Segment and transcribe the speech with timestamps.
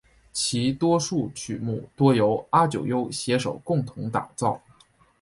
[0.33, 4.59] 其多数曲目多由阿久悠携手共同打造。